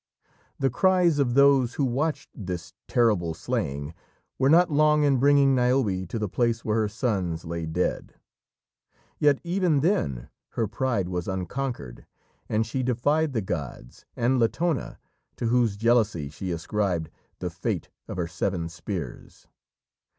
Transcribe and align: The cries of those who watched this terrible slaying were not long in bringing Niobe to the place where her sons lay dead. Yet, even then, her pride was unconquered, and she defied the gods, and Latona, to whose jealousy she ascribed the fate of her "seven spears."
The 0.57 0.71
cries 0.71 1.19
of 1.19 1.35
those 1.35 1.75
who 1.75 1.85
watched 1.85 2.31
this 2.33 2.73
terrible 2.87 3.35
slaying 3.35 3.93
were 4.39 4.49
not 4.49 4.71
long 4.71 5.03
in 5.03 5.19
bringing 5.19 5.53
Niobe 5.53 6.09
to 6.09 6.17
the 6.17 6.27
place 6.27 6.65
where 6.65 6.77
her 6.81 6.87
sons 6.87 7.45
lay 7.45 7.67
dead. 7.67 8.15
Yet, 9.19 9.39
even 9.43 9.81
then, 9.81 10.29
her 10.53 10.65
pride 10.67 11.07
was 11.07 11.27
unconquered, 11.27 12.07
and 12.49 12.65
she 12.65 12.81
defied 12.81 13.33
the 13.33 13.41
gods, 13.41 14.05
and 14.15 14.39
Latona, 14.39 14.97
to 15.35 15.45
whose 15.49 15.77
jealousy 15.77 16.29
she 16.29 16.49
ascribed 16.49 17.11
the 17.37 17.51
fate 17.51 17.89
of 18.07 18.17
her 18.17 18.27
"seven 18.27 18.69
spears." 18.69 19.47